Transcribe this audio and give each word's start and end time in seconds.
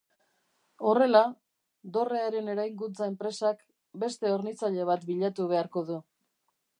Horrela, 0.91 1.19
dorrearen 1.97 2.49
eraikuntza 2.55 3.09
enpresak 3.11 3.61
beste 4.05 4.31
hornitzaile 4.37 4.89
bat 4.93 5.07
bilatu 5.11 5.47
beharko 5.53 5.85
du. 5.91 6.03